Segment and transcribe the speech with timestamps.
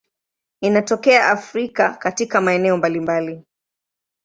[0.61, 3.43] Inatokea Afrika katika maeneo mbalimbali.